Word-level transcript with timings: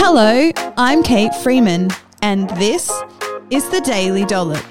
Hello, 0.00 0.52
I'm 0.76 1.02
Kate 1.02 1.34
Freeman, 1.34 1.90
and 2.22 2.48
this 2.50 2.88
is 3.50 3.68
the 3.70 3.80
Daily 3.80 4.24
Dollop. 4.24 4.64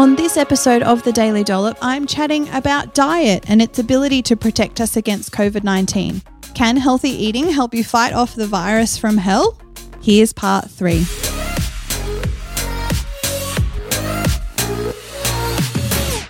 On 0.00 0.16
this 0.16 0.38
episode 0.38 0.82
of 0.82 1.02
the 1.02 1.12
Daily 1.12 1.44
Dollop, 1.44 1.76
I'm 1.82 2.06
chatting 2.06 2.48
about 2.54 2.94
diet 2.94 3.44
and 3.48 3.60
its 3.60 3.78
ability 3.78 4.22
to 4.22 4.34
protect 4.34 4.80
us 4.80 4.96
against 4.96 5.30
COVID 5.30 5.62
19. 5.62 6.22
Can 6.54 6.78
healthy 6.78 7.10
eating 7.10 7.50
help 7.50 7.74
you 7.74 7.84
fight 7.84 8.14
off 8.14 8.34
the 8.34 8.46
virus 8.46 8.96
from 8.96 9.18
hell? 9.18 9.60
Here's 10.00 10.32
part 10.32 10.70
three. 10.70 11.04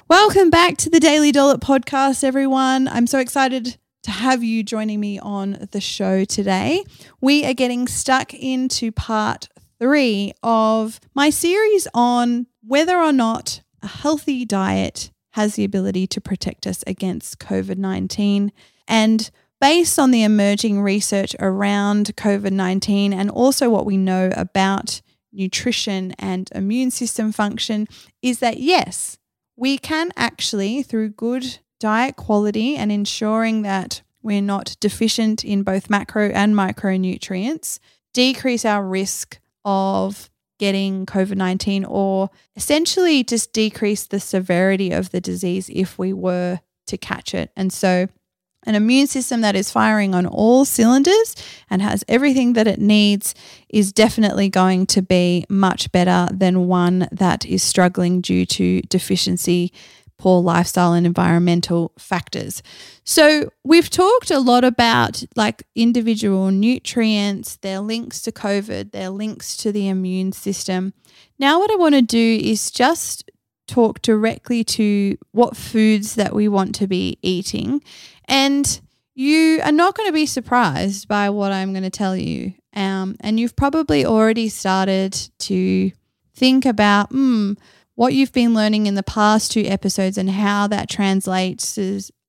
Welcome 0.09 0.51
back 0.51 0.77
to 0.79 0.91
the 0.91 0.99
Daily 0.99 1.31
Dollop 1.31 1.61
podcast, 1.61 2.25
everyone. 2.25 2.89
I'm 2.89 3.07
so 3.07 3.21
excited 3.21 3.79
to 4.03 4.11
have 4.11 4.43
you 4.43 4.65
joining 4.65 4.99
me 4.99 5.21
on 5.21 5.69
the 5.71 5.81
show 5.81 6.25
today. 6.25 6.83
We 7.21 7.47
are 7.47 7.55
getting 7.55 7.87
stuck 7.87 8.35
into 8.35 8.91
part 8.91 9.49
three 9.79 10.33
of 10.43 10.99
my 11.15 11.31
series 11.31 11.87
on 11.95 12.49
whether 12.67 12.97
or 12.97 13.13
not 13.13 13.63
a 13.83 13.87
healthy 13.87 14.45
diet 14.45 15.11
has 15.33 15.55
the 15.55 15.65
ability 15.65 16.07
to 16.09 16.21
protect 16.21 16.67
us 16.67 16.83
against 16.87 17.39
COVID 17.39 17.79
19. 17.79 18.53
And 18.89 19.31
based 19.61 19.99
on 19.99 20.11
the 20.11 20.23
emerging 20.23 20.81
research 20.83 21.37
around 21.39 22.17
COVID 22.17 22.53
19 22.53 23.13
and 23.13 23.31
also 23.31 23.71
what 23.71 23.87
we 23.87 23.97
know 23.97 24.31
about 24.37 25.01
nutrition 25.33 26.13
and 26.19 26.51
immune 26.55 26.91
system 26.91 27.33
function, 27.33 27.87
is 28.23 28.41
that 28.41 28.59
yes, 28.59 29.19
we 29.57 29.79
can 29.79 30.11
actually, 30.17 30.83
through 30.83 31.11
good 31.11 31.59
diet 31.79 32.17
quality 32.17 32.77
and 32.77 32.91
ensuring 32.91 33.63
that 33.63 34.03
we're 34.23 34.43
not 34.43 34.77
deficient 34.81 35.45
in 35.45 35.63
both 35.63 35.89
macro 35.89 36.29
and 36.31 36.55
micronutrients, 36.55 37.79
decrease 38.13 38.65
our 38.65 38.85
risk 38.85 39.39
of 39.65 40.30
getting 40.61 41.07
COVID 41.07 41.37
19 41.37 41.87
or 41.87 42.31
essentially 42.55 43.25
just 43.25 43.53
decrease 43.53 44.07
the 44.07 44.21
severity 44.21 44.93
of 44.93 45.11
the 45.11 45.21
disease 45.21 45.69
if 45.73 45.99
we 45.99 46.13
were 46.13 46.61
to 46.87 46.99
catch 46.99 47.35
it. 47.35 47.51
And 47.57 47.73
so, 47.73 48.09
an 48.67 48.75
immune 48.75 49.07
system 49.07 49.41
that 49.41 49.57
is 49.57 49.71
firing 49.71 50.15
on 50.15 50.27
all 50.27 50.67
cylinders 50.67 51.35
and 51.71 51.81
has 51.81 52.05
everything 52.09 52.53
that 52.53 52.67
it 52.67 52.79
needs 52.79 53.35
is 53.71 53.91
definitely 53.91 54.51
going 54.51 54.85
to 54.89 55.01
be 55.01 55.47
much 55.49 55.91
better 55.93 56.29
than 56.31 56.69
one 56.69 57.09
that 57.11 57.47
is 57.47 57.63
struggling 57.63 58.21
due 58.21 58.45
to 58.45 58.83
deficiency 58.83 59.73
poor 60.21 60.43
lifestyle 60.43 60.93
and 60.93 61.07
environmental 61.07 61.93
factors. 61.99 62.63
So, 63.05 63.51
we've 63.65 63.89
talked 63.89 64.31
a 64.31 64.39
lot 64.39 64.65
about 64.65 65.25
like 65.35 65.63
individual 65.75 66.51
nutrients, 66.51 67.57
their 67.57 67.81
links 67.81 68.21
to 68.23 68.33
COVID, 68.33 68.93
their 68.93 69.09
links 69.09 69.57
to 69.59 69.73
the 69.73 69.89
immune 69.89 70.33
system. 70.33 70.93
Now, 71.39 71.59
what 71.59 71.71
I 71.71 71.77
want 71.77 71.95
to 71.95 72.03
do 72.03 72.39
is 72.43 72.71
just 72.71 73.31
talk 73.67 74.03
directly 74.03 74.63
to 74.65 75.17
what 75.33 75.57
foods 75.57 76.17
that 76.17 76.35
we 76.35 76.49
want 76.49 76.75
to 76.75 76.87
be 76.87 77.19
eating. 77.23 77.83
And 78.27 78.81
you 79.15 79.61
are 79.65 79.73
not 79.73 79.95
going 79.97 80.09
to 80.09 80.13
be 80.13 80.27
surprised 80.27 81.09
by 81.09 81.31
what 81.31 81.53
I'm 81.53 81.73
going 81.73 81.85
to 81.85 81.91
tell 81.91 82.17
you. 82.17 82.53
Um, 82.75 83.17
and 83.21 83.41
you've 83.41 83.57
probably 83.57 84.05
already 84.05 84.49
started 84.49 85.13
to 85.41 85.93
think 86.35 86.67
about, 86.67 87.11
hmm, 87.11 87.53
what 88.01 88.15
you've 88.15 88.33
been 88.33 88.55
learning 88.55 88.87
in 88.87 88.95
the 88.95 89.03
past 89.03 89.53
two 89.53 89.67
episodes 89.67 90.17
and 90.17 90.31
how 90.31 90.67
that 90.67 90.89
translates 90.89 91.77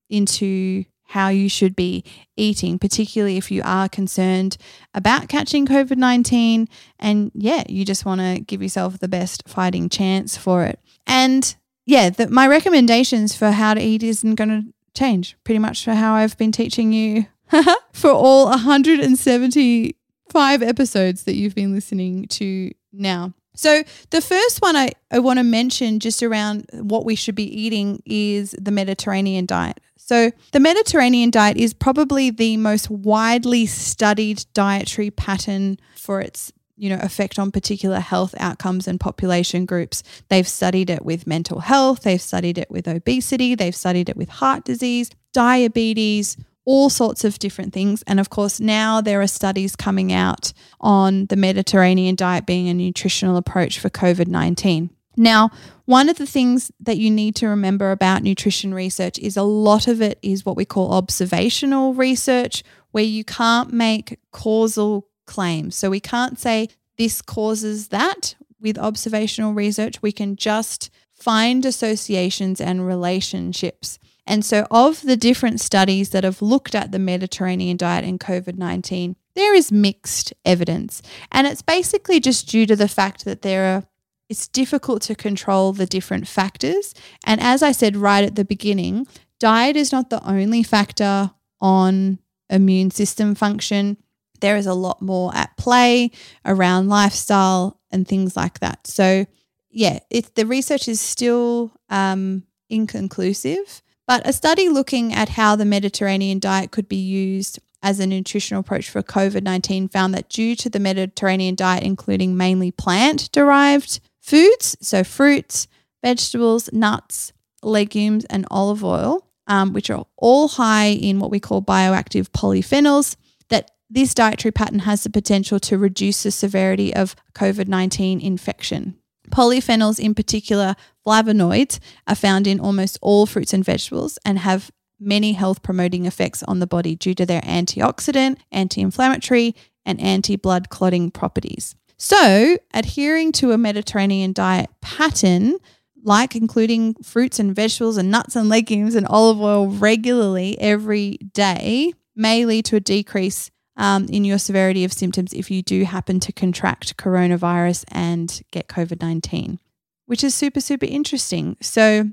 into 0.09 0.83
how 1.03 1.29
you 1.29 1.47
should 1.47 1.77
be 1.77 2.03
eating, 2.35 2.77
particularly 2.77 3.37
if 3.37 3.49
you 3.49 3.61
are 3.63 3.87
concerned 3.87 4.57
about 4.93 5.29
catching 5.29 5.65
COVID 5.65 5.95
19 5.95 6.67
and 6.99 7.31
yeah, 7.33 7.63
you 7.69 7.85
just 7.85 8.03
want 8.03 8.19
to 8.19 8.41
give 8.41 8.61
yourself 8.61 8.99
the 8.99 9.07
best 9.07 9.47
fighting 9.47 9.87
chance 9.87 10.35
for 10.35 10.65
it. 10.65 10.77
And 11.07 11.55
yeah, 11.85 12.09
the, 12.09 12.27
my 12.27 12.49
recommendations 12.49 13.33
for 13.33 13.51
how 13.51 13.73
to 13.73 13.79
eat 13.79 14.03
isn't 14.03 14.35
going 14.35 14.49
to 14.49 14.65
change 14.93 15.37
pretty 15.45 15.59
much 15.59 15.85
for 15.85 15.93
how 15.93 16.15
I've 16.15 16.37
been 16.37 16.51
teaching 16.51 16.91
you 16.91 17.27
for 17.93 18.11
all 18.11 18.49
175 18.49 20.63
episodes 20.63 21.23
that 21.23 21.35
you've 21.35 21.55
been 21.55 21.73
listening 21.73 22.27
to 22.27 22.73
now. 22.91 23.33
So, 23.55 23.83
the 24.11 24.21
first 24.21 24.61
one 24.61 24.75
I, 24.75 24.91
I 25.11 25.19
want 25.19 25.39
to 25.39 25.43
mention 25.43 25.99
just 25.99 26.23
around 26.23 26.65
what 26.73 27.05
we 27.05 27.15
should 27.15 27.35
be 27.35 27.61
eating 27.61 28.01
is 28.05 28.55
the 28.59 28.71
Mediterranean 28.71 29.45
diet. 29.45 29.79
So, 29.97 30.31
the 30.51 30.59
Mediterranean 30.59 31.31
diet 31.31 31.57
is 31.57 31.73
probably 31.73 32.29
the 32.29 32.57
most 32.57 32.89
widely 32.89 33.65
studied 33.65 34.45
dietary 34.53 35.11
pattern 35.11 35.77
for 35.95 36.21
its 36.21 36.51
you 36.77 36.89
know 36.89 36.99
effect 37.01 37.37
on 37.37 37.51
particular 37.51 37.99
health 37.99 38.33
outcomes 38.39 38.87
and 38.87 38.99
population 38.99 39.65
groups 39.65 40.01
they've 40.29 40.47
studied 40.47 40.89
it 40.89 41.05
with 41.05 41.27
mental 41.27 41.59
health 41.59 42.01
they've 42.01 42.21
studied 42.21 42.57
it 42.57 42.71
with 42.71 42.87
obesity 42.87 43.53
they've 43.53 43.75
studied 43.75 44.09
it 44.09 44.17
with 44.17 44.29
heart 44.29 44.65
disease 44.65 45.11
diabetes 45.31 46.37
all 46.65 46.89
sorts 46.89 47.23
of 47.23 47.39
different 47.39 47.73
things. 47.73 48.03
And 48.07 48.19
of 48.19 48.29
course, 48.29 48.59
now 48.59 49.01
there 49.01 49.21
are 49.21 49.27
studies 49.27 49.75
coming 49.75 50.11
out 50.11 50.53
on 50.79 51.25
the 51.27 51.35
Mediterranean 51.35 52.15
diet 52.15 52.45
being 52.45 52.69
a 52.69 52.73
nutritional 52.73 53.37
approach 53.37 53.79
for 53.79 53.89
COVID 53.89 54.27
19. 54.27 54.89
Now, 55.17 55.51
one 55.85 56.07
of 56.07 56.17
the 56.17 56.25
things 56.25 56.71
that 56.79 56.97
you 56.97 57.11
need 57.11 57.35
to 57.35 57.47
remember 57.47 57.91
about 57.91 58.23
nutrition 58.23 58.73
research 58.73 59.19
is 59.19 59.35
a 59.35 59.43
lot 59.43 59.87
of 59.87 60.01
it 60.01 60.17
is 60.21 60.45
what 60.45 60.55
we 60.55 60.63
call 60.63 60.93
observational 60.93 61.93
research, 61.93 62.63
where 62.91 63.03
you 63.03 63.23
can't 63.23 63.73
make 63.73 64.19
causal 64.31 65.07
claims. 65.25 65.75
So 65.75 65.89
we 65.89 65.99
can't 65.99 66.39
say 66.39 66.69
this 66.97 67.21
causes 67.21 67.89
that 67.89 68.35
with 68.59 68.77
observational 68.77 69.53
research. 69.53 70.01
We 70.01 70.11
can 70.11 70.35
just 70.35 70.89
find 71.11 71.65
associations 71.65 72.61
and 72.61 72.87
relationships. 72.87 73.99
And 74.31 74.45
so, 74.45 74.65
of 74.71 75.01
the 75.01 75.17
different 75.17 75.59
studies 75.59 76.11
that 76.11 76.23
have 76.23 76.41
looked 76.41 76.73
at 76.73 76.93
the 76.93 76.99
Mediterranean 76.99 77.75
diet 77.75 78.05
and 78.05 78.17
COVID 78.17 78.57
19, 78.57 79.17
there 79.35 79.53
is 79.53 79.73
mixed 79.73 80.31
evidence. 80.45 81.01
And 81.33 81.45
it's 81.45 81.61
basically 81.61 82.21
just 82.21 82.47
due 82.47 82.65
to 82.65 82.77
the 82.77 82.87
fact 82.87 83.25
that 83.25 83.41
there 83.41 83.75
are 83.75 83.83
it's 84.29 84.47
difficult 84.47 85.01
to 85.01 85.15
control 85.15 85.73
the 85.73 85.85
different 85.85 86.29
factors. 86.29 86.93
And 87.25 87.41
as 87.41 87.61
I 87.61 87.73
said 87.73 87.97
right 87.97 88.23
at 88.23 88.35
the 88.35 88.45
beginning, 88.45 89.05
diet 89.37 89.75
is 89.75 89.91
not 89.91 90.09
the 90.09 90.25
only 90.25 90.63
factor 90.63 91.31
on 91.59 92.19
immune 92.49 92.91
system 92.91 93.35
function. 93.35 93.97
There 94.39 94.55
is 94.55 94.65
a 94.65 94.73
lot 94.73 95.01
more 95.01 95.35
at 95.35 95.57
play 95.57 96.11
around 96.45 96.87
lifestyle 96.87 97.81
and 97.91 98.07
things 98.07 98.37
like 98.37 98.61
that. 98.61 98.87
So, 98.87 99.25
yeah, 99.69 99.99
it, 100.09 100.35
the 100.35 100.45
research 100.45 100.87
is 100.87 101.01
still 101.01 101.73
um, 101.89 102.43
inconclusive. 102.69 103.81
But 104.07 104.27
a 104.27 104.33
study 104.33 104.69
looking 104.69 105.13
at 105.13 105.29
how 105.29 105.55
the 105.55 105.65
Mediterranean 105.65 106.39
diet 106.39 106.71
could 106.71 106.87
be 106.87 106.97
used 106.97 107.59
as 107.83 107.99
a 107.99 108.07
nutritional 108.07 108.61
approach 108.61 108.89
for 108.89 109.01
COVID 109.01 109.43
19 109.43 109.87
found 109.87 110.13
that 110.13 110.29
due 110.29 110.55
to 110.57 110.69
the 110.69 110.79
Mediterranean 110.79 111.55
diet, 111.55 111.83
including 111.83 112.37
mainly 112.37 112.71
plant 112.71 113.31
derived 113.31 113.99
foods, 114.19 114.77
so 114.81 115.03
fruits, 115.03 115.67
vegetables, 116.03 116.71
nuts, 116.71 117.33
legumes, 117.63 118.25
and 118.25 118.45
olive 118.51 118.83
oil, 118.83 119.27
um, 119.47 119.73
which 119.73 119.89
are 119.89 120.05
all 120.17 120.47
high 120.47 120.87
in 120.87 121.19
what 121.19 121.31
we 121.31 121.39
call 121.39 121.61
bioactive 121.61 122.29
polyphenols, 122.29 123.15
that 123.49 123.71
this 123.89 124.13
dietary 124.13 124.51
pattern 124.51 124.79
has 124.79 125.03
the 125.03 125.09
potential 125.09 125.59
to 125.59 125.77
reduce 125.77 126.23
the 126.23 126.31
severity 126.31 126.93
of 126.95 127.15
COVID 127.33 127.67
19 127.67 128.21
infection. 128.21 128.95
Polyphenols, 129.31 129.99
in 129.99 130.13
particular 130.13 130.75
flavonoids, 131.05 131.79
are 132.07 132.15
found 132.15 132.47
in 132.47 132.59
almost 132.59 132.99
all 133.01 133.25
fruits 133.25 133.53
and 133.53 133.65
vegetables 133.65 134.19
and 134.23 134.39
have 134.39 134.71
many 134.99 135.33
health 135.33 135.63
promoting 135.63 136.05
effects 136.05 136.43
on 136.43 136.59
the 136.59 136.67
body 136.67 136.95
due 136.95 137.15
to 137.15 137.25
their 137.25 137.41
antioxidant, 137.41 138.37
anti 138.51 138.81
inflammatory, 138.81 139.55
and 139.85 139.99
anti 139.99 140.35
blood 140.35 140.69
clotting 140.69 141.09
properties. 141.09 141.75
So, 141.97 142.57
adhering 142.73 143.31
to 143.33 143.51
a 143.51 143.57
Mediterranean 143.57 144.33
diet 144.33 144.69
pattern, 144.81 145.57
like 146.03 146.35
including 146.35 146.95
fruits 146.95 147.39
and 147.39 147.55
vegetables 147.55 147.97
and 147.97 148.09
nuts 148.09 148.35
and 148.35 148.49
legumes 148.49 148.95
and 148.95 149.07
olive 149.07 149.39
oil 149.39 149.67
regularly 149.67 150.59
every 150.59 151.17
day, 151.33 151.93
may 152.15 152.45
lead 152.45 152.65
to 152.65 152.75
a 152.75 152.79
decrease 152.79 153.51
um, 153.77 154.05
in 154.09 154.25
your 154.25 154.37
severity 154.37 154.83
of 154.83 154.93
symptoms 154.93 155.33
if 155.33 155.49
you 155.49 155.61
do 155.61 155.85
happen 155.85 156.19
to 156.19 156.31
contract 156.31 156.97
coronavirus 156.97 157.85
and 157.91 158.41
get 158.51 158.67
COVID 158.67 159.01
19, 159.01 159.59
which 160.05 160.23
is 160.23 160.35
super, 160.35 160.61
super 160.61 160.85
interesting. 160.85 161.57
So, 161.61 162.09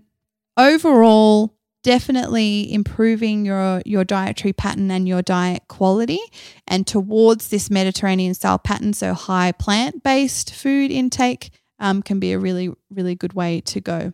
overall, 0.57 1.59
definitely 1.83 2.73
improving 2.73 3.47
your 3.47 3.83
your 3.85 4.05
dietary 4.05 4.53
pattern 4.53 4.91
and 4.91 5.09
your 5.09 5.23
diet 5.23 5.63
quality 5.69 6.21
and 6.67 6.87
towards 6.87 7.49
this 7.49 7.71
Mediterranean 7.71 8.35
style 8.35 8.59
pattern. 8.59 8.93
So 8.93 9.15
high 9.15 9.53
plant 9.53 10.03
based 10.03 10.55
food 10.55 10.91
intake 10.91 11.51
um, 11.79 12.03
can 12.03 12.21
be 12.21 12.33
a 12.33 12.39
really 12.39 12.71
really 12.91 13.15
good 13.15 13.33
way 13.33 13.61
to 13.63 13.81
go. 13.81 14.13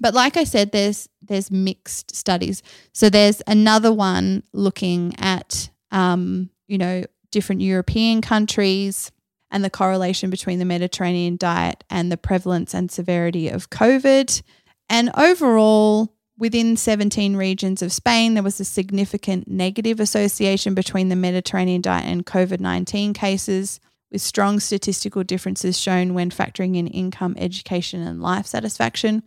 But 0.00 0.14
like 0.14 0.36
I 0.36 0.44
said, 0.44 0.72
there's 0.72 1.08
there's 1.20 1.50
mixed 1.50 2.14
studies. 2.14 2.62
So 2.92 3.10
there's 3.10 3.42
another 3.46 3.92
one 3.92 4.42
looking 4.52 5.14
at 5.18 5.70
um, 5.90 6.50
you 6.72 6.78
know 6.78 7.04
different 7.30 7.60
European 7.60 8.20
countries 8.20 9.12
and 9.50 9.64
the 9.64 9.70
correlation 9.70 10.30
between 10.30 10.58
the 10.58 10.64
Mediterranean 10.64 11.36
diet 11.36 11.84
and 11.90 12.10
the 12.10 12.16
prevalence 12.16 12.74
and 12.74 12.90
severity 12.90 13.48
of 13.48 13.70
COVID. 13.70 14.42
And 14.88 15.10
overall, 15.16 16.12
Within 16.42 16.76
17 16.76 17.36
regions 17.36 17.82
of 17.82 17.92
Spain, 17.92 18.34
there 18.34 18.42
was 18.42 18.58
a 18.58 18.64
significant 18.64 19.46
negative 19.46 20.00
association 20.00 20.74
between 20.74 21.08
the 21.08 21.14
Mediterranean 21.14 21.82
diet 21.82 22.06
and 22.06 22.26
COVID 22.26 22.58
19 22.58 23.12
cases, 23.12 23.78
with 24.10 24.20
strong 24.22 24.58
statistical 24.58 25.22
differences 25.22 25.78
shown 25.78 26.14
when 26.14 26.30
factoring 26.30 26.76
in 26.76 26.88
income, 26.88 27.36
education, 27.38 28.02
and 28.02 28.20
life 28.20 28.46
satisfaction. 28.46 29.22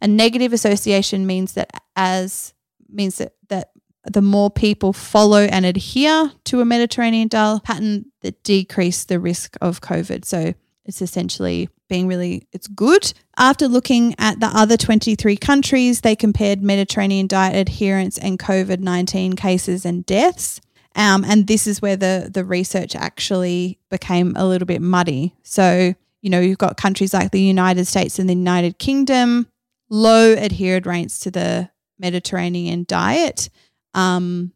A 0.00 0.08
negative 0.08 0.54
association 0.54 1.26
means 1.26 1.52
that 1.52 1.70
as 1.96 2.54
means 2.88 3.18
that, 3.18 3.34
that 3.48 3.72
the 4.06 4.22
more 4.22 4.50
people 4.50 4.92
follow 4.92 5.42
and 5.42 5.64
adhere 5.64 6.32
to 6.44 6.60
a 6.60 6.64
Mediterranean 6.64 7.28
diet 7.28 7.64
pattern, 7.64 8.06
that 8.20 8.42
decrease 8.42 9.04
the 9.04 9.20
risk 9.20 9.56
of 9.60 9.80
COVID. 9.80 10.24
So 10.24 10.54
it's 10.84 11.02
essentially 11.02 11.68
being 11.88 12.06
really 12.06 12.46
it's 12.52 12.66
good. 12.66 13.12
After 13.36 13.68
looking 13.68 14.14
at 14.18 14.40
the 14.40 14.46
other 14.46 14.76
23 14.76 15.36
countries, 15.36 16.00
they 16.00 16.16
compared 16.16 16.62
Mediterranean 16.62 17.26
diet 17.26 17.56
adherence 17.56 18.18
and 18.18 18.38
COVID-19 18.38 19.36
cases 19.36 19.84
and 19.84 20.04
deaths. 20.04 20.60
Um, 20.96 21.24
and 21.24 21.46
this 21.46 21.66
is 21.66 21.82
where 21.82 21.96
the 21.96 22.30
the 22.32 22.44
research 22.44 22.94
actually 22.94 23.78
became 23.90 24.34
a 24.36 24.46
little 24.46 24.66
bit 24.66 24.80
muddy. 24.80 25.34
So, 25.42 25.94
you 26.22 26.30
know, 26.30 26.40
you've 26.40 26.58
got 26.58 26.76
countries 26.76 27.12
like 27.12 27.32
the 27.32 27.40
United 27.40 27.86
States 27.86 28.18
and 28.18 28.28
the 28.28 28.34
United 28.34 28.78
Kingdom, 28.78 29.48
low 29.90 30.34
adhered 30.34 30.86
rates 30.86 31.18
to 31.20 31.30
the 31.30 31.70
Mediterranean 31.98 32.84
diet. 32.86 33.50
Um, 33.94 34.52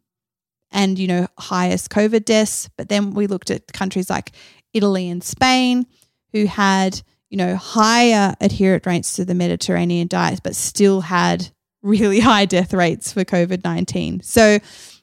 and 0.71 0.99
you 0.99 1.09
know 1.09 1.27
highest 1.39 1.89
covid 1.89 2.27
deaths 2.27 2.69
but 2.77 2.91
then 2.91 3.15
we 3.15 3.27
looked 3.27 3.51
at 3.51 3.73
countries 3.73 4.11
like 4.11 4.33
italy 4.75 5.09
and 5.09 5.25
spain 5.25 5.87
who 6.33 6.47
had, 6.47 7.01
you 7.31 7.37
know, 7.37 7.57
higher 7.57 8.35
adherent 8.41 8.87
rates 8.87 9.15
to 9.15 9.25
the 9.25 9.35
Mediterranean 9.35 10.09
diet, 10.09 10.41
but 10.43 10.57
still 10.57 11.01
had 11.01 11.49
really 11.83 12.21
high 12.21 12.45
death 12.45 12.73
rates 12.73 13.13
for 13.13 13.25
COVID 13.25 13.65
19. 13.65 14.23
So 14.23 14.59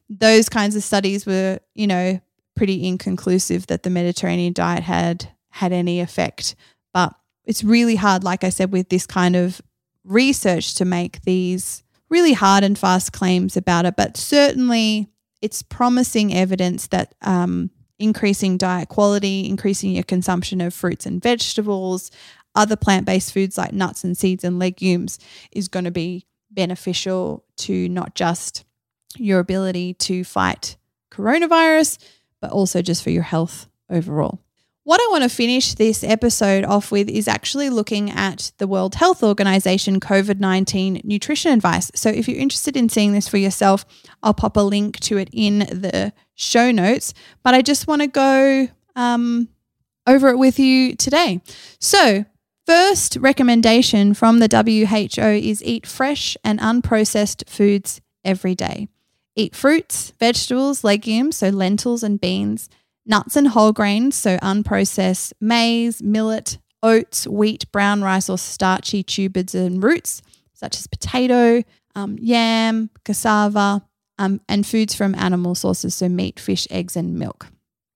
those 0.10 0.50
kinds 0.50 0.76
of 0.76 0.84
studies 0.84 1.26
were, 1.26 1.60
you 1.74 1.88
know, 1.88 2.20
pretty 2.56 2.88
inconclusive 2.88 3.68
that 3.68 3.84
the 3.84 3.90
Mediterranean 3.90 4.54
diet 4.54 4.84
had 4.84 5.30
had 5.50 5.72
any 5.72 6.00
effect. 6.00 6.56
But 6.94 7.14
it's 7.46 7.64
really 7.64 7.96
hard, 7.96 8.24
like 8.24 8.44
I 8.44 8.50
said, 8.50 8.72
with 8.72 8.90
this 8.90 9.06
kind 9.06 9.36
of 9.36 9.62
research 10.04 10.76
to 10.76 10.86
make 10.86 11.22
these 11.22 11.84
really 12.10 12.34
hard 12.34 12.64
and 12.64 12.78
fast 12.78 13.12
claims 13.14 13.58
about 13.58 13.86
it. 13.86 13.96
But 13.96 14.18
certainly 14.18 15.10
it's 15.42 15.62
promising 15.62 16.34
evidence 16.34 16.88
that 16.88 17.16
um, 17.22 17.70
increasing 18.00 18.58
diet 18.58 18.90
quality, 18.90 19.48
increasing 19.48 19.92
your 19.92 20.04
consumption 20.04 20.62
of 20.62 20.74
fruits 20.74 21.06
and 21.06 21.22
vegetables, 21.22 22.12
other 22.56 22.76
plant 22.76 23.06
based 23.06 23.34
foods 23.34 23.58
like 23.58 23.74
nuts 23.74 24.04
and 24.04 24.18
seeds 24.18 24.44
and 24.44 24.60
legumes 24.60 25.20
is 25.52 25.68
going 25.68 25.86
to 25.86 25.92
be 25.92 26.26
beneficial 26.52 27.44
to 27.58 27.90
not 27.90 28.16
just 28.16 28.64
your 29.18 29.40
ability 29.40 29.94
to 29.94 30.24
fight 30.24 30.78
coronavirus, 31.12 31.98
but 32.42 32.52
also 32.52 32.82
just 32.82 33.04
for 33.04 33.10
your 33.10 33.24
health 33.24 33.68
overall. 33.90 34.40
What 34.86 35.02
I 35.02 35.08
want 35.10 35.24
to 35.24 35.30
finish 35.30 35.74
this 35.74 36.04
episode 36.04 36.64
off 36.64 36.92
with 36.92 37.10
is 37.10 37.28
actually 37.28 37.72
looking 37.72 38.12
at 38.12 38.52
the 38.60 38.68
World 38.68 38.94
Health 38.94 39.24
Organization 39.24 40.00
COVID 40.00 40.40
19 40.40 41.02
nutrition 41.04 41.52
advice. 41.52 41.92
So, 41.96 42.12
if 42.12 42.28
you're 42.28 42.38
interested 42.38 42.78
in 42.78 42.88
seeing 42.88 43.12
this 43.12 43.28
for 43.28 43.38
yourself, 43.38 43.84
I'll 44.22 44.36
pop 44.36 44.56
a 44.58 44.60
link 44.60 45.00
to 45.00 45.18
it 45.18 45.30
in 45.34 45.60
the 45.60 46.14
show 46.36 46.70
notes. 46.70 47.16
But 47.42 47.56
I 47.56 47.64
just 47.64 47.88
want 47.88 48.04
to 48.04 48.08
go 48.08 48.68
um, 48.96 49.50
over 50.06 50.30
it 50.30 50.38
with 50.38 50.60
you 50.60 50.96
today. 50.96 51.42
So, 51.80 52.26
first 52.68 53.16
recommendation 53.16 54.14
from 54.14 54.38
the 54.38 54.48
WHO 54.48 55.50
is 55.50 55.64
eat 55.64 55.88
fresh 55.88 56.38
and 56.44 56.60
unprocessed 56.60 57.50
foods 57.50 58.02
every 58.24 58.54
day. 58.54 58.88
Eat 59.36 59.56
fruits, 59.56 60.14
vegetables, 60.20 60.84
legumes, 60.84 61.38
so 61.38 61.50
lentils 61.50 62.04
and 62.04 62.22
beans 62.22 62.70
nuts 63.06 63.36
and 63.36 63.50
whole 63.50 63.72
grains, 63.72 64.16
so 64.16 64.38
unprocessed 64.38 65.34
maize, 65.40 66.02
millet, 66.02 66.58
oats, 66.84 67.28
wheat, 67.28 67.72
brown 67.72 68.02
rice, 68.02 68.30
or 68.30 68.38
starchy 68.38 69.04
tubers 69.04 69.56
and 69.56 69.84
roots, 69.84 70.22
such 70.54 70.78
as 70.78 70.88
potato, 70.88 71.64
um, 71.96 72.18
yam, 72.20 72.90
cassava, 73.04 73.84
um, 74.18 74.40
and 74.48 74.66
foods 74.66 74.96
from 74.96 75.16
animal 75.16 75.56
sources, 75.56 75.96
so 75.96 76.08
meat, 76.08 76.40
fish, 76.40 76.68
eggs, 76.70 76.96
and 76.96 77.16
milk. 77.16 77.48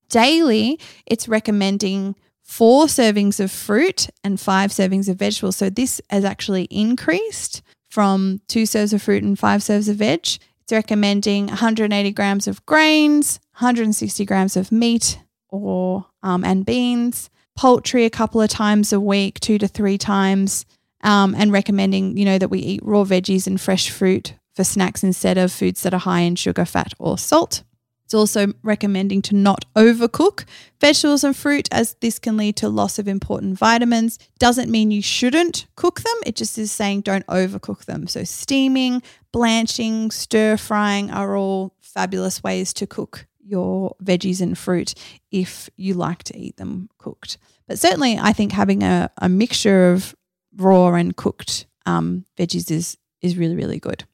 Daily, 0.09 0.79
it's 1.05 1.27
recommending 1.27 2.15
four 2.43 2.85
servings 2.85 3.39
of 3.39 3.51
fruit 3.51 4.09
and 4.23 4.39
five 4.39 4.71
servings 4.71 5.07
of 5.07 5.17
vegetables. 5.17 5.55
So 5.55 5.69
this 5.69 6.01
has 6.09 6.25
actually 6.25 6.63
increased 6.71 7.61
from 7.89 8.41
two 8.47 8.65
serves 8.65 8.91
of 8.91 9.03
fruit 9.03 9.23
and 9.23 9.37
five 9.37 9.61
serves 9.61 9.87
of 9.87 9.97
veg. 9.97 10.27
It's 10.69 10.73
recommending 10.75 11.47
180 11.47 12.11
grams 12.11 12.47
of 12.47 12.63
grains, 12.67 13.39
160 13.53 14.23
grams 14.23 14.55
of 14.55 14.71
meat 14.71 15.19
or 15.49 16.05
um, 16.21 16.43
and 16.43 16.63
beans, 16.63 17.31
poultry 17.57 18.05
a 18.05 18.11
couple 18.11 18.39
of 18.39 18.51
times 18.51 18.93
a 18.93 18.99
week, 18.99 19.39
two 19.39 19.57
to 19.57 19.67
three 19.67 19.97
times, 19.97 20.67
um, 21.01 21.33
and 21.33 21.51
recommending 21.51 22.15
you 22.17 22.23
know 22.23 22.37
that 22.37 22.49
we 22.49 22.59
eat 22.59 22.81
raw 22.83 23.03
veggies 23.03 23.47
and 23.47 23.59
fresh 23.59 23.89
fruit 23.89 24.35
for 24.53 24.63
snacks 24.63 25.03
instead 25.03 25.39
of 25.39 25.51
foods 25.51 25.81
that 25.81 25.95
are 25.95 26.01
high 26.01 26.19
in 26.19 26.35
sugar, 26.35 26.65
fat, 26.65 26.93
or 26.99 27.17
salt. 27.17 27.63
It's 28.09 28.15
also 28.15 28.53
recommending 28.63 29.21
to 29.21 29.35
not 29.35 29.65
overcook 29.75 30.45
vegetables 30.81 31.23
and 31.23 31.37
fruit 31.37 31.69
as 31.71 31.95
this 32.01 32.17
can 32.17 32.37
lead 32.37 32.55
to 32.55 32.67
loss 32.67 32.97
of 32.97 33.07
important 33.07 33.59
vitamins. 33.59 34.17
Doesn't 34.39 34.71
mean 34.71 34.89
you 34.89 35.03
shouldn't 35.03 35.67
cook 35.75 36.01
them, 36.01 36.15
it 36.25 36.35
just 36.35 36.57
is 36.57 36.71
saying 36.71 37.01
don't 37.01 37.27
overcook 37.27 37.85
them. 37.85 38.07
So, 38.07 38.23
steaming, 38.23 39.03
blanching, 39.31 40.09
stir 40.09 40.57
frying 40.57 41.11
are 41.11 41.37
all 41.37 41.75
fabulous 41.81 42.41
ways 42.41 42.73
to 42.73 42.87
cook 42.87 43.27
your 43.45 43.95
veggies 44.03 44.41
and 44.41 44.57
fruit 44.57 44.95
if 45.29 45.69
you 45.75 45.93
like 45.93 46.23
to 46.23 46.35
eat 46.35 46.57
them 46.57 46.89
cooked. 46.97 47.37
But 47.67 47.77
certainly, 47.77 48.17
I 48.17 48.33
think 48.33 48.53
having 48.53 48.81
a, 48.81 49.11
a 49.19 49.29
mixture 49.29 49.91
of 49.91 50.15
raw 50.57 50.95
and 50.95 51.15
cooked 51.15 51.67
um, 51.85 52.25
veggies 52.39 52.71
is, 52.71 52.97
is 53.21 53.37
really, 53.37 53.55
really 53.55 53.79
good. 53.79 54.05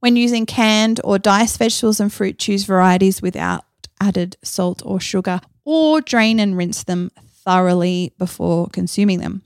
When 0.00 0.16
using 0.16 0.46
canned 0.46 1.00
or 1.04 1.18
diced 1.18 1.58
vegetables 1.58 2.00
and 2.00 2.12
fruit, 2.12 2.38
choose 2.38 2.64
varieties 2.64 3.22
without 3.22 3.64
added 4.00 4.36
salt 4.42 4.82
or 4.84 4.98
sugar, 4.98 5.40
or 5.64 6.00
drain 6.00 6.40
and 6.40 6.56
rinse 6.56 6.82
them 6.82 7.10
thoroughly 7.44 8.12
before 8.18 8.68
consuming 8.68 9.20
them. 9.20 9.42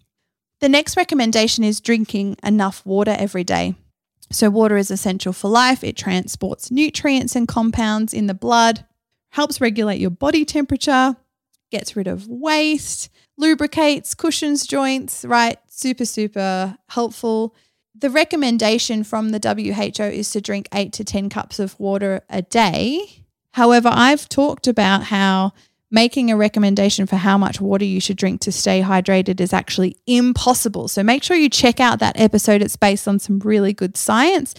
The 0.60 0.68
next 0.68 0.96
recommendation 0.96 1.64
is 1.64 1.80
drinking 1.80 2.36
enough 2.42 2.86
water 2.86 3.14
every 3.18 3.44
day. 3.44 3.74
So, 4.30 4.48
water 4.48 4.76
is 4.76 4.90
essential 4.90 5.32
for 5.32 5.50
life. 5.50 5.84
It 5.84 5.96
transports 5.96 6.70
nutrients 6.70 7.36
and 7.36 7.46
compounds 7.46 8.14
in 8.14 8.26
the 8.26 8.34
blood, 8.34 8.84
helps 9.30 9.60
regulate 9.60 10.00
your 10.00 10.10
body 10.10 10.44
temperature, 10.44 11.16
gets 11.70 11.96
rid 11.96 12.06
of 12.06 12.28
waste, 12.28 13.10
lubricates, 13.36 14.14
cushions 14.14 14.66
joints, 14.66 15.24
right? 15.24 15.58
Super, 15.68 16.04
super 16.04 16.78
helpful 16.88 17.54
the 17.94 18.10
recommendation 18.10 19.04
from 19.04 19.30
the 19.30 19.38
WHO 19.38 20.04
is 20.04 20.30
to 20.30 20.40
drink 20.40 20.68
eight 20.74 20.92
to 20.94 21.04
10 21.04 21.28
cups 21.28 21.58
of 21.58 21.78
water 21.78 22.22
a 22.28 22.42
day. 22.42 23.24
However, 23.52 23.88
I've 23.92 24.28
talked 24.28 24.66
about 24.66 25.04
how 25.04 25.52
making 25.90 26.28
a 26.28 26.36
recommendation 26.36 27.06
for 27.06 27.14
how 27.14 27.38
much 27.38 27.60
water 27.60 27.84
you 27.84 28.00
should 28.00 28.16
drink 28.16 28.40
to 28.40 28.50
stay 28.50 28.82
hydrated 28.82 29.40
is 29.40 29.52
actually 29.52 29.96
impossible. 30.08 30.88
So 30.88 31.04
make 31.04 31.22
sure 31.22 31.36
you 31.36 31.48
check 31.48 31.78
out 31.78 32.00
that 32.00 32.18
episode. 32.18 32.62
It's 32.62 32.76
based 32.76 33.06
on 33.06 33.20
some 33.20 33.38
really 33.38 33.72
good 33.72 33.96
science. 33.96 34.54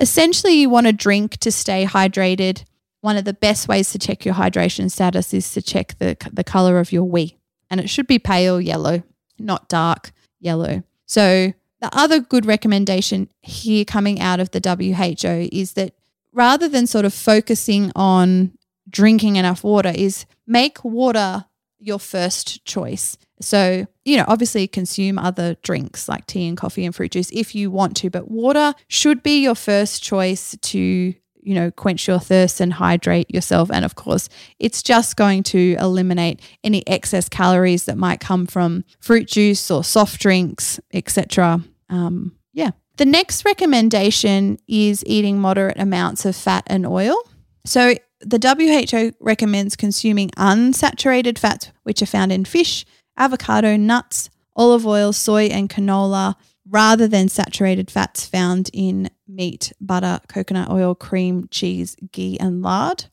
Essentially, 0.00 0.54
you 0.54 0.68
want 0.68 0.88
to 0.88 0.92
drink 0.92 1.36
to 1.38 1.52
stay 1.52 1.86
hydrated. 1.86 2.64
One 3.02 3.16
of 3.16 3.24
the 3.24 3.34
best 3.34 3.68
ways 3.68 3.92
to 3.92 4.00
check 4.00 4.24
your 4.24 4.34
hydration 4.34 4.90
status 4.90 5.32
is 5.32 5.52
to 5.52 5.62
check 5.62 5.96
the, 5.98 6.16
the 6.32 6.44
color 6.44 6.80
of 6.80 6.90
your 6.90 7.04
wee. 7.04 7.38
And 7.70 7.80
it 7.80 7.88
should 7.88 8.08
be 8.08 8.18
pale 8.18 8.60
yellow, 8.60 9.04
not 9.38 9.68
dark 9.68 10.10
yellow. 10.40 10.82
So 11.06 11.52
the 11.80 11.90
other 11.96 12.20
good 12.20 12.46
recommendation 12.46 13.28
here 13.42 13.84
coming 13.84 14.20
out 14.20 14.40
of 14.40 14.50
the 14.50 14.60
WHO 14.60 15.48
is 15.52 15.72
that 15.74 15.94
rather 16.32 16.68
than 16.68 16.86
sort 16.86 17.04
of 17.04 17.14
focusing 17.14 17.90
on 17.96 18.52
drinking 18.88 19.36
enough 19.36 19.64
water 19.64 19.92
is 19.94 20.26
make 20.46 20.84
water 20.84 21.46
your 21.78 21.98
first 21.98 22.64
choice. 22.64 23.16
So 23.40 23.86
you 24.04 24.16
know, 24.16 24.24
obviously 24.28 24.66
consume 24.66 25.18
other 25.18 25.54
drinks 25.62 26.08
like 26.08 26.26
tea 26.26 26.48
and 26.48 26.56
coffee 26.56 26.84
and 26.84 26.94
fruit 26.94 27.12
juice 27.12 27.30
if 27.32 27.54
you 27.54 27.70
want 27.70 27.96
to, 27.98 28.10
but 28.10 28.30
water 28.30 28.74
should 28.88 29.22
be 29.22 29.42
your 29.42 29.54
first 29.54 30.02
choice 30.02 30.56
to 30.60 31.14
you 31.42 31.54
know, 31.54 31.70
quench 31.70 32.06
your 32.06 32.18
thirst 32.18 32.60
and 32.60 32.74
hydrate 32.74 33.32
yourself. 33.32 33.70
And 33.70 33.84
of 33.84 33.94
course, 33.94 34.28
it's 34.58 34.82
just 34.82 35.16
going 35.16 35.42
to 35.44 35.76
eliminate 35.80 36.40
any 36.62 36.86
excess 36.86 37.28
calories 37.28 37.84
that 37.86 37.96
might 37.96 38.20
come 38.20 38.46
from 38.46 38.84
fruit 39.00 39.26
juice 39.26 39.70
or 39.70 39.82
soft 39.82 40.20
drinks, 40.20 40.80
etc. 40.92 41.62
Um, 41.90 42.36
yeah. 42.52 42.70
The 42.96 43.04
next 43.04 43.44
recommendation 43.44 44.58
is 44.66 45.04
eating 45.06 45.38
moderate 45.38 45.78
amounts 45.78 46.24
of 46.24 46.36
fat 46.36 46.64
and 46.66 46.86
oil. 46.86 47.16
So 47.64 47.94
the 48.20 48.38
WHO 48.38 49.12
recommends 49.20 49.76
consuming 49.76 50.30
unsaturated 50.30 51.38
fats, 51.38 51.70
which 51.82 52.02
are 52.02 52.06
found 52.06 52.32
in 52.32 52.44
fish, 52.44 52.84
avocado, 53.16 53.76
nuts, 53.76 54.30
olive 54.56 54.86
oil, 54.86 55.12
soy, 55.12 55.44
and 55.44 55.70
canola, 55.70 56.34
rather 56.68 57.08
than 57.08 57.28
saturated 57.28 57.90
fats 57.90 58.26
found 58.26 58.70
in 58.72 59.10
meat, 59.26 59.72
butter, 59.80 60.20
coconut 60.28 60.70
oil, 60.70 60.94
cream, 60.94 61.48
cheese, 61.50 61.96
ghee, 62.12 62.38
and 62.38 62.62
lard. 62.62 63.06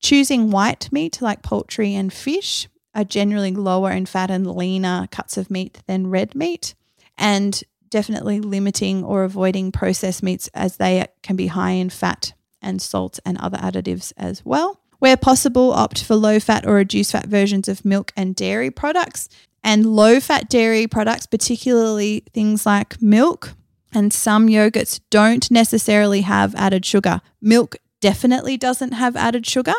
Choosing 0.00 0.50
white 0.50 0.90
meat 0.92 1.20
like 1.20 1.42
poultry 1.42 1.94
and 1.94 2.12
fish 2.12 2.68
are 2.94 3.04
generally 3.04 3.52
lower 3.52 3.90
in 3.90 4.06
fat 4.06 4.30
and 4.30 4.46
leaner 4.46 5.08
cuts 5.10 5.36
of 5.36 5.50
meat 5.50 5.82
than 5.86 6.10
red 6.10 6.34
meat. 6.34 6.74
And 7.16 7.62
definitely 7.92 8.40
limiting 8.40 9.04
or 9.04 9.22
avoiding 9.22 9.70
processed 9.70 10.22
meats 10.22 10.48
as 10.54 10.78
they 10.78 11.06
can 11.22 11.36
be 11.36 11.46
high 11.48 11.72
in 11.72 11.90
fat 11.90 12.32
and 12.60 12.80
salt 12.80 13.20
and 13.24 13.38
other 13.38 13.58
additives 13.58 14.12
as 14.16 14.44
well. 14.44 14.80
Where 14.98 15.16
possible, 15.16 15.72
opt 15.72 16.02
for 16.02 16.16
low 16.16 16.40
fat 16.40 16.66
or 16.66 16.74
reduced 16.74 17.12
fat 17.12 17.26
versions 17.26 17.68
of 17.68 17.84
milk 17.84 18.12
and 18.16 18.34
dairy 18.34 18.70
products. 18.70 19.28
And 19.62 19.94
low 19.94 20.20
fat 20.20 20.48
dairy 20.48 20.86
products, 20.86 21.26
particularly 21.26 22.24
things 22.32 22.66
like 22.66 23.00
milk 23.02 23.54
and 23.92 24.12
some 24.12 24.48
yogurts, 24.48 25.00
don't 25.10 25.50
necessarily 25.50 26.22
have 26.22 26.54
added 26.54 26.86
sugar. 26.86 27.20
Milk 27.40 27.76
definitely 28.00 28.56
doesn't 28.56 28.92
have 28.92 29.16
added 29.16 29.46
sugar. 29.46 29.74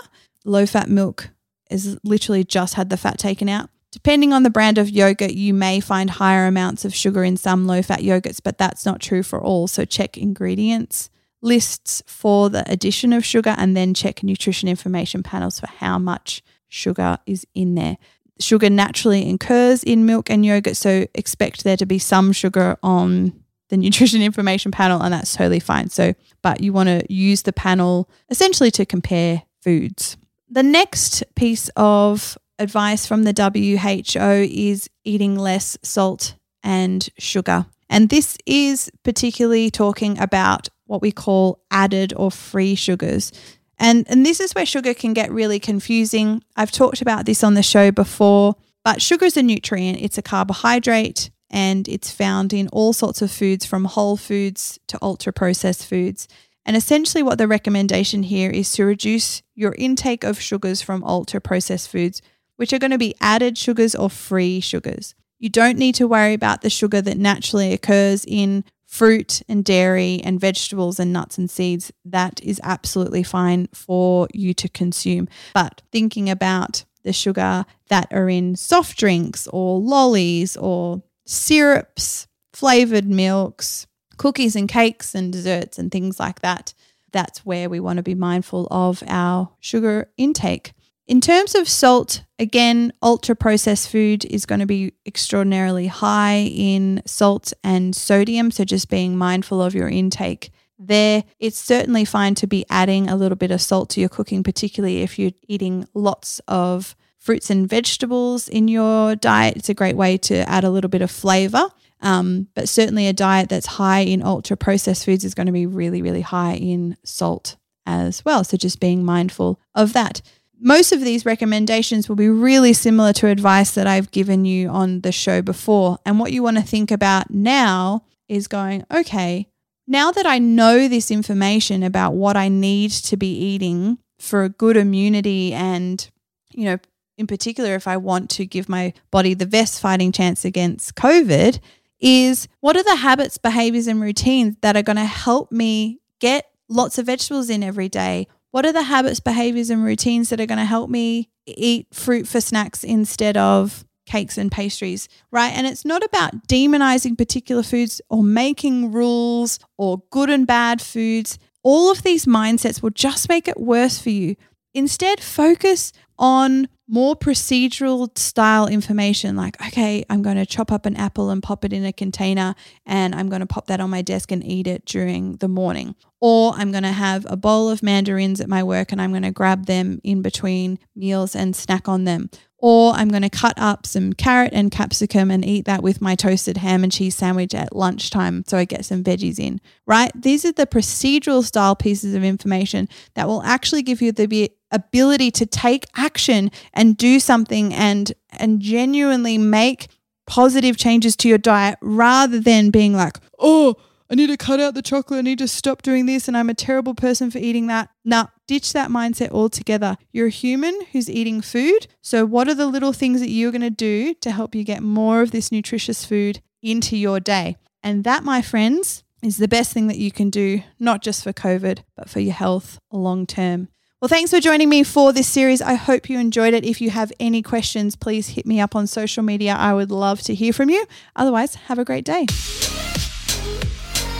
Low 0.46 0.66
fat 0.66 0.90
milk 0.90 1.30
is 1.70 1.98
literally 2.04 2.44
just 2.44 2.76
had 2.76 2.90
the 2.90 2.98
fat 2.98 3.18
taken 3.18 3.50
out. 3.50 3.70
Depending 3.94 4.34
on 4.34 4.42
the 4.42 4.50
brand 4.50 4.80
of 4.80 4.90
yogurt, 4.90 5.34
you 5.34 5.54
may 5.54 5.80
find 5.80 6.10
higher 6.10 6.48
amounts 6.48 6.84
of 6.84 6.96
sugar 6.96 7.24
in 7.24 7.38
some 7.38 7.68
low 7.68 7.84
fat 7.84 8.00
yogurts, 8.00 8.42
but 8.44 8.58
that's 8.58 8.88
not 8.88 9.00
true 9.00 9.22
for 9.22 9.40
all. 9.40 9.68
So 9.68 9.86
check 9.86 10.18
ingredients 10.18 11.12
lists 11.44 12.02
for 12.08 12.50
the 12.50 12.70
addition 12.72 13.14
of 13.14 13.24
sugar 13.24 13.54
and 13.56 13.78
then 13.78 13.94
check 13.94 14.24
nutrition 14.24 14.68
information 14.68 15.22
panels 15.22 15.60
for 15.60 15.68
how 15.68 16.00
much 16.00 16.42
sugar 16.70 17.20
is 17.28 17.46
in 17.54 17.76
there. 17.76 17.98
Sugar 18.40 18.68
naturally 18.68 19.30
incurs 19.30 19.84
in 19.84 20.08
milk 20.08 20.32
and 20.32 20.44
yogurt, 20.44 20.76
so 20.76 21.06
expect 21.14 21.64
there 21.64 21.78
to 21.78 21.86
be 21.86 22.00
some 22.00 22.32
sugar 22.32 22.78
on 22.82 23.44
the 23.70 23.78
nutrition 23.78 24.24
information 24.24 24.72
panel, 24.72 25.04
and 25.04 25.14
that's 25.14 25.36
totally 25.36 25.60
fine. 25.60 25.90
So, 25.90 26.16
but 26.42 26.62
you 26.62 26.74
want 26.74 26.88
to 26.88 27.14
use 27.14 27.44
the 27.44 27.54
panel 27.54 28.10
essentially 28.32 28.72
to 28.72 28.88
compare 28.88 29.44
foods. 29.62 30.18
The 30.50 30.64
next 30.64 31.24
piece 31.36 31.70
of 31.76 32.38
advice 32.60 33.06
from 33.06 33.24
the 33.24 33.34
WHO 33.34 34.48
is 34.52 34.90
eating 35.04 35.38
less 35.38 35.78
salt 35.82 36.36
and 36.64 37.08
sugar. 37.18 37.66
And 37.90 38.10
this 38.10 38.38
is 38.46 38.92
particularly 39.04 39.70
talking 39.70 40.18
about 40.20 40.70
what 40.86 41.02
we 41.02 41.12
call 41.12 41.64
added 41.72 42.14
or 42.16 42.32
free 42.32 42.76
sugars. 42.76 43.32
And, 43.78 44.06
and 44.10 44.26
this 44.26 44.40
is 44.40 44.54
where 44.54 44.66
sugar 44.66 44.94
can 44.94 45.14
get 45.14 45.32
really 45.32 45.60
confusing. 45.60 46.44
I've 46.56 46.72
talked 46.72 47.02
about 47.02 47.26
this 47.26 47.44
on 47.44 47.54
the 47.54 47.64
show 47.64 47.92
before, 47.92 48.56
but 48.84 49.02
sugar 49.02 49.26
is 49.26 49.38
a 49.38 49.44
nutrient, 49.44 50.02
it's 50.02 50.18
a 50.18 50.22
carbohydrate, 50.22 51.30
and 51.50 51.88
it's 51.88 52.12
found 52.12 52.54
in 52.54 52.68
all 52.70 52.94
sorts 52.94 53.22
of 53.22 53.32
foods 53.32 53.66
from 53.66 53.86
whole 53.86 54.18
foods 54.18 54.80
to 54.88 54.98
ultra 55.02 55.32
processed 55.32 55.86
foods. 55.86 56.28
And 56.66 56.78
essentially, 56.78 57.24
what 57.24 57.38
the 57.38 57.48
recommendation 57.48 58.24
here 58.24 58.50
is 58.50 58.72
to 58.74 58.86
reduce 58.86 59.44
your 59.54 59.76
intake 59.78 60.24
of 60.24 60.40
sugars 60.40 60.82
from 60.82 61.04
ultra 61.04 61.42
processed 61.42 61.90
foods, 61.90 62.22
which 62.64 62.72
are 62.72 62.80
going 62.80 62.92
to 62.92 62.98
be 62.98 63.14
added 63.20 63.58
sugars 63.58 63.94
or 63.94 64.10
free 64.10 64.62
sugars. 64.62 65.16
You 65.38 65.50
don't 65.50 65.78
need 65.78 65.96
to 65.96 66.08
worry 66.08 66.34
about 66.34 66.62
the 66.62 66.70
sugar 66.70 67.02
that 67.02 67.18
naturally 67.18 67.74
occurs 67.74 68.24
in 68.26 68.64
fruit 68.86 69.42
and 69.50 69.66
dairy 69.66 70.22
and 70.24 70.40
vegetables 70.40 70.98
and 70.98 71.12
nuts 71.12 71.38
and 71.38 71.52
seeds, 71.52 71.92
that 72.06 72.42
is 72.42 72.62
absolutely 72.64 73.22
fine 73.22 73.68
for 73.74 74.30
you 74.34 74.54
to 74.54 74.70
consume. 74.70 75.28
But 75.54 75.82
thinking 75.92 76.30
about 76.30 76.86
the 77.04 77.12
sugar 77.12 77.66
that 77.90 78.08
are 78.14 78.30
in 78.30 78.56
soft 78.56 78.98
drinks 78.98 79.46
or 79.52 79.82
lollies 79.82 80.56
or 80.56 81.04
syrups, 81.26 82.28
flavored 82.54 83.10
milks, 83.10 83.88
cookies 84.16 84.56
and 84.56 84.70
cakes 84.70 85.14
and 85.14 85.34
desserts 85.34 85.78
and 85.78 85.92
things 85.92 86.18
like 86.18 86.40
that, 86.40 86.74
that's 87.12 87.46
where 87.46 87.70
we 87.70 87.82
want 87.82 87.98
to 87.98 88.04
be 88.04 88.16
mindful 88.16 88.70
of 88.72 89.04
our 89.06 89.50
sugar 89.60 90.10
intake. 90.16 90.72
In 91.06 91.20
terms 91.20 91.54
of 91.54 91.68
salt, 91.68 92.24
again, 92.40 92.94
ultra 93.02 93.36
processed 93.36 93.90
food 93.90 94.24
is 94.26 94.46
going 94.46 94.60
to 94.60 94.66
be 94.66 94.94
extraordinarily 95.06 95.88
high 95.88 96.50
in 96.50 97.02
salt 97.06 97.52
and 97.62 97.94
sodium. 97.94 98.52
So 98.52 98.64
just 98.64 98.90
being 98.90 99.18
mindful 99.18 99.62
of 99.62 99.76
your 99.76 99.90
intake 99.90 100.52
there. 100.80 101.24
It's 101.40 101.58
certainly 101.58 102.06
fine 102.06 102.36
to 102.36 102.48
be 102.48 102.66
adding 102.70 103.10
a 103.10 103.16
little 103.16 103.36
bit 103.36 103.52
of 103.52 103.62
salt 103.62 103.90
to 103.92 104.00
your 104.00 104.10
cooking, 104.10 104.44
particularly 104.44 105.02
if 105.02 105.20
you're 105.20 105.32
eating 105.48 105.88
lots 105.94 106.40
of 106.48 106.96
fruits 107.20 107.50
and 107.50 107.68
vegetables 107.68 108.48
in 108.48 108.68
your 108.68 109.16
diet. 109.16 109.58
It's 109.58 109.70
a 109.70 109.74
great 109.74 109.96
way 109.96 110.18
to 110.20 110.50
add 110.50 110.64
a 110.64 110.70
little 110.70 110.90
bit 110.90 111.02
of 111.02 111.12
flavor. 111.12 111.70
Um, 112.02 112.48
but 112.54 112.68
certainly, 112.68 113.08
a 113.08 113.14
diet 113.14 113.48
that's 113.48 113.66
high 113.66 114.02
in 114.02 114.22
ultra 114.22 114.58
processed 114.58 115.06
foods 115.06 115.24
is 115.24 115.34
going 115.34 115.46
to 115.48 115.54
be 115.54 115.66
really, 115.66 116.02
really 116.02 116.22
high 116.22 116.56
in 116.56 116.98
salt 117.06 117.56
as 117.86 118.26
well. 118.26 118.44
So, 118.44 118.58
just 118.58 118.82
being 118.82 119.06
mindful 119.06 119.58
of 119.74 119.94
that 119.94 120.22
most 120.64 120.94
of 120.94 121.02
these 121.02 121.26
recommendations 121.26 122.08
will 122.08 122.16
be 122.16 122.30
really 122.30 122.72
similar 122.72 123.12
to 123.14 123.28
advice 123.28 123.72
that 123.72 123.86
I've 123.86 124.12
given 124.12 124.46
you 124.46 124.70
on 124.70 125.02
the 125.02 125.12
show 125.12 125.42
before. 125.42 126.00
And 126.06 126.20
what 126.20 126.32
you 126.32 126.42
want 126.42 126.56
to 126.58 126.64
think 126.64 126.90
about 126.90 127.30
now 127.30 128.06
is 128.30 128.48
going, 128.48 128.86
okay, 128.92 129.48
now 129.88 130.12
that 130.12 130.26
I 130.26 130.40
know 130.40 130.88
this 130.88 131.12
information 131.12 131.84
about 131.84 132.14
what 132.14 132.38
I 132.38 132.48
need 132.48 132.92
to 132.92 133.18
be 133.18 133.38
eating 133.38 133.98
for 134.20 134.44
a 134.44 134.50
good 134.50 134.78
immunity 134.78 135.54
and, 135.54 136.10
you 136.54 136.64
know, 136.64 136.78
in 137.18 137.28
particular, 137.28 137.76
if 137.76 137.86
I 137.86 137.98
want 137.98 138.30
to 138.32 138.46
give 138.46 138.70
my 138.70 138.94
body 139.12 139.34
the 139.34 139.46
best 139.46 139.82
fighting 139.82 140.14
chance 140.14 140.46
against 140.46 140.96
COVID, 140.96 141.60
is 142.00 142.48
what 142.62 142.76
are 142.78 142.84
the 142.84 142.96
habits, 142.96 143.38
behaviors, 143.38 143.88
and 143.88 144.02
routines 144.02 144.56
that 144.62 144.78
are 144.78 144.82
going 144.82 144.96
to 144.96 145.06
help 145.06 145.52
me 145.52 146.00
get 146.20 146.46
lots 146.70 146.98
of 146.98 147.06
vegetables 147.06 147.50
in 147.50 147.64
every 147.64 147.90
day? 147.90 148.28
What 148.54 148.68
are 148.68 148.72
the 148.72 148.84
habits, 148.84 149.20
behaviors, 149.20 149.72
and 149.72 149.84
routines 149.84 150.30
that 150.30 150.40
are 150.40 150.46
going 150.46 150.60
to 150.60 150.64
help 150.64 150.88
me 150.88 151.28
eat 151.48 151.88
fruit 151.92 152.28
for 152.28 152.40
snacks 152.40 152.84
instead 152.84 153.36
of 153.36 153.84
cakes 154.06 154.38
and 154.38 154.52
pastries, 154.52 155.10
right? 155.32 155.52
And 155.52 155.66
it's 155.66 155.84
not 155.84 156.04
about 156.04 156.48
demonizing 156.48 157.18
particular 157.18 157.64
foods 157.64 158.00
or 158.12 158.24
making 158.24 158.92
rules 158.92 159.58
or 159.80 160.04
good 160.12 160.30
and 160.30 160.46
bad 160.46 160.84
foods. 160.84 161.40
All 161.64 161.90
of 161.90 162.04
these 162.04 162.28
mindsets 162.28 162.84
will 162.84 162.92
just 162.92 163.28
make 163.28 163.48
it 163.48 163.60
worse 163.60 164.00
for 164.00 164.12
you. 164.12 164.36
Instead, 164.76 165.20
focus 165.20 165.92
on 166.20 166.68
more 166.88 167.16
procedural 167.16 168.16
style 168.18 168.68
information 168.68 169.36
like, 169.36 169.60
okay, 169.68 170.04
I'm 170.10 170.22
going 170.22 170.36
to 170.36 170.46
chop 170.46 170.72
up 170.72 170.86
an 170.86 170.96
apple 170.96 171.30
and 171.30 171.42
pop 171.42 171.64
it 171.64 171.72
in 171.72 171.86
a 171.86 171.94
container 171.94 172.56
and 172.86 173.16
I'm 173.16 173.30
going 173.30 173.40
to 173.40 173.46
pop 173.46 173.68
that 173.68 173.80
on 173.80 173.90
my 173.90 174.02
desk 174.02 174.32
and 174.32 174.44
eat 174.44 174.68
it 174.68 174.86
during 174.86 175.38
the 175.38 175.48
morning. 175.48 175.96
Or 176.20 176.54
I'm 176.54 176.72
going 176.72 176.84
to 176.84 176.92
have 176.92 177.26
a 177.30 177.36
bowl 177.36 177.70
of 177.70 177.84
mandarins 177.84 178.42
at 178.42 178.50
my 178.50 178.64
work 178.64 178.92
and 178.92 179.02
I'm 179.02 179.12
going 179.12 179.24
to 179.24 179.32
grab 179.32 179.66
them 179.66 180.00
in 180.04 180.22
between 180.22 180.80
meals 180.96 181.36
and 181.36 181.56
snack 181.56 181.88
on 181.88 182.04
them. 182.04 182.30
Or 182.66 182.94
I'm 182.94 183.10
going 183.10 183.24
to 183.24 183.30
cut 183.30 183.56
up 183.58 183.86
some 183.86 184.14
carrot 184.14 184.54
and 184.54 184.72
capsicum 184.72 185.30
and 185.30 185.44
eat 185.44 185.66
that 185.66 185.84
with 185.84 186.00
my 186.00 186.16
toasted 186.16 186.56
ham 186.56 186.82
and 186.82 186.94
cheese 186.94 187.14
sandwich 187.14 187.54
at 187.54 187.76
lunchtime 187.76 188.46
so 188.48 188.58
I 188.58 188.64
get 188.64 188.86
some 188.86 189.04
veggies 189.04 189.38
in, 189.38 189.60
right? 189.86 190.10
These 190.16 190.46
are 190.46 190.54
the 190.54 190.66
procedural 190.66 191.44
style 191.44 191.76
pieces 191.76 192.16
of 192.16 192.24
information 192.24 192.88
that 193.16 193.28
will 193.28 193.44
actually 193.44 193.82
give 193.82 194.02
you 194.02 194.14
the 194.14 194.50
ability 194.72 195.30
to 195.32 195.46
take 195.46 195.88
action 195.98 196.50
and 196.74 196.96
do 196.96 197.20
something 197.20 197.74
and 197.74 198.14
and 198.32 198.62
genuinely 198.62 199.38
make 199.38 199.90
positive 200.26 200.78
changes 200.78 201.18
to 201.18 201.28
your 201.28 201.38
diet 201.38 201.78
rather 201.82 202.40
than 202.40 202.70
being 202.70 202.94
like, 202.94 203.20
"Oh, 203.40 203.76
I 204.10 204.16
need 204.16 204.28
to 204.28 204.38
cut 204.38 204.62
out 204.62 204.74
the 204.74 204.82
chocolate. 204.82 205.18
I 205.18 205.22
need 205.22 205.40
to 205.40 205.50
stop 205.50 205.82
doing 205.82 206.06
this 206.06 206.30
and 206.30 206.38
I'm 206.38 206.50
a 206.50 206.54
terrible 206.54 206.96
person 206.96 207.30
for 207.30 207.40
eating 207.40 207.68
that." 207.68 207.90
Nah, 208.06 208.28
ditch 208.48 208.74
that 208.74 208.90
mindset 208.90 209.32
altogether. 209.32 209.98
You're 210.12 210.28
a 210.28 210.32
human 210.32 210.86
who's 210.92 211.10
eating 211.10 211.42
food. 211.42 211.88
So 212.02 212.26
what 212.26 212.48
are 212.48 212.56
the 212.56 212.68
little 212.68 212.94
things 212.94 213.20
that 213.20 213.30
you're 213.30 213.52
going 213.52 213.62
to 213.62 213.70
do 213.70 214.14
to 214.16 214.32
help 214.32 214.56
you 214.56 214.64
get 214.64 214.84
more 214.84 215.22
of 215.22 215.32
this 215.32 215.52
nutritious 215.52 216.06
food 216.06 216.42
into 216.62 216.98
your 216.98 217.20
day? 217.20 217.58
And 217.82 218.04
that, 218.04 218.24
my 218.24 218.42
friends, 218.42 219.04
is 219.22 219.38
the 219.38 219.48
best 219.48 219.74
thing 219.74 219.88
that 219.88 219.98
you 219.98 220.12
can 220.12 220.30
do, 220.30 220.62
not 220.80 221.02
just 221.02 221.24
for 221.24 221.34
COVID, 221.34 221.80
but 221.96 222.10
for 222.10 222.20
your 222.20 222.34
health 222.34 222.80
long 222.92 223.26
term. 223.26 223.70
Well, 224.02 224.10
thanks 224.10 224.32
for 224.32 224.42
joining 224.42 224.68
me 224.68 224.84
for 224.84 225.14
this 225.14 225.30
series. 225.30 225.62
I 225.62 225.76
hope 225.76 226.10
you 226.10 226.20
enjoyed 226.20 226.54
it. 226.54 226.66
If 226.66 226.82
you 226.82 226.90
have 226.90 227.14
any 227.22 227.42
questions, 227.42 227.96
please 227.96 228.28
hit 228.30 228.46
me 228.46 228.60
up 228.60 228.76
on 228.76 228.86
social 228.86 229.24
media. 229.24 229.54
I 229.54 229.74
would 229.74 229.92
love 229.92 230.22
to 230.24 230.36
hear 230.36 230.52
from 230.52 230.70
you. 230.70 230.86
Otherwise, 231.16 231.56
have 231.56 231.80
a 231.80 231.86
great 231.86 232.04
day. 232.04 232.26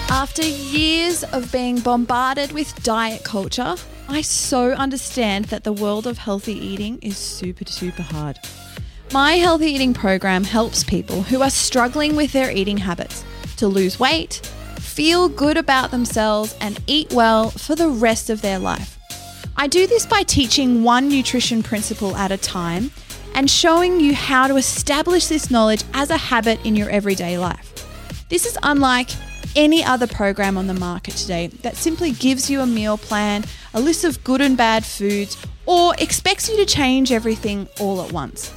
After 0.10 0.42
years 0.42 1.26
of 1.26 1.52
being 1.52 1.80
bombarded 1.80 2.54
with 2.54 2.82
diet 2.84 3.26
culture, 3.26 3.76
I 4.08 4.22
so 4.22 4.72
understand 4.72 5.46
that 5.46 5.64
the 5.64 5.74
world 5.74 6.08
of 6.08 6.18
healthy 6.18 6.54
eating 6.54 7.00
is 7.02 7.18
super, 7.18 7.66
super 7.66 8.02
hard. 8.02 8.38
My 9.12 9.34
healthy 9.34 9.68
eating 9.68 9.94
program 9.94 10.44
helps 10.44 10.84
people 10.84 11.24
who 11.24 11.42
are 11.42 11.50
struggling 11.50 12.16
with 12.16 12.32
their 12.32 12.52
eating 12.52 12.78
habits 12.78 13.24
to 13.58 13.68
lose 13.68 14.00
weight, 14.00 14.36
feel 14.78 15.30
good 15.30 15.58
about 15.58 15.92
themselves, 15.92 16.56
and 16.60 16.80
eat 16.88 17.14
well 17.14 17.50
for 17.50 17.76
the 17.76 17.90
rest 17.90 18.30
of 18.30 18.42
their 18.42 18.60
life. 18.60 19.00
I 19.56 19.68
do 19.68 19.88
this 19.88 20.06
by 20.06 20.24
teaching 20.24 20.84
one 20.84 21.10
nutrition 21.10 21.64
principle 21.64 22.16
at 22.16 22.32
a 22.32 22.38
time 22.38 22.92
and 23.36 23.50
showing 23.50 24.00
you 24.00 24.14
how 24.14 24.48
to 24.48 24.58
establish 24.58 25.28
this 25.28 25.50
knowledge 25.50 25.84
as 25.94 26.10
a 26.10 26.18
habit 26.18 26.64
in 26.66 26.76
your 26.76 26.90
everyday 26.90 27.38
life. 27.38 27.70
This 28.30 28.46
is 28.46 28.58
unlike 28.64 29.10
any 29.56 29.84
other 29.84 30.08
program 30.08 30.58
on 30.58 30.68
the 30.68 30.74
market 30.74 31.16
today 31.16 31.48
that 31.62 31.76
simply 31.76 32.12
gives 32.12 32.50
you 32.50 32.62
a 32.62 32.66
meal 32.66 32.98
plan, 32.98 33.44
a 33.74 33.80
list 33.80 34.04
of 34.04 34.24
good 34.24 34.42
and 34.42 34.58
bad 34.58 34.86
foods, 34.86 35.38
or 35.66 35.96
expects 35.98 36.50
you 36.50 36.58
to 36.58 36.66
change 36.66 37.12
everything 37.12 37.68
all 37.80 38.02
at 38.02 38.12
once. 38.12 38.54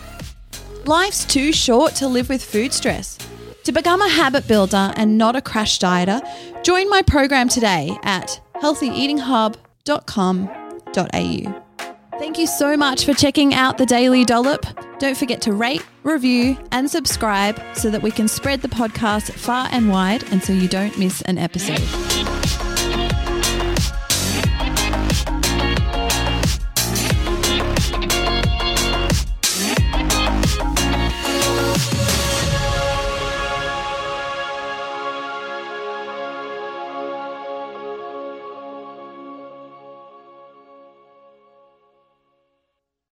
Life's 0.85 1.25
too 1.25 1.52
short 1.52 1.94
to 1.96 2.08
live 2.08 2.28
with 2.28 2.44
food 2.44 2.73
stress. 2.73 3.18
To 3.64 3.73
become 3.73 4.00
a 4.00 4.08
habit 4.08 4.46
builder 4.46 4.92
and 4.96 5.18
not 5.18 5.35
a 5.35 5.42
crash 5.42 5.80
dieter, 5.80 6.20
join 6.62 6.88
my 6.88 7.02
program 7.02 7.49
today 7.49 7.99
at 8.04 8.40
healthyeatinghub.com.au. 8.62 11.62
Thank 12.18 12.38
you 12.38 12.46
so 12.46 12.76
much 12.76 13.04
for 13.04 13.12
checking 13.12 13.52
out 13.52 13.76
the 13.76 13.85
Daily 13.85 14.25
Dollop. 14.25 14.64
Don't 14.99 15.16
forget 15.16 15.42
to 15.42 15.52
rate, 15.52 15.85
review, 16.02 16.56
and 16.73 16.90
subscribe 16.90 17.61
so 17.75 17.90
that 17.90 18.02
we 18.02 18.11
can 18.11 18.28
spread 18.28 18.62
the 18.62 18.68
podcast 18.68 19.30
far 19.32 19.68
and 19.70 19.90
wide 19.90 20.25
and 20.32 20.42
so 20.42 20.54
you 20.54 20.68
don't 20.68 20.99
miss 20.99 21.20
an 21.23 21.37
episode. 21.37 21.82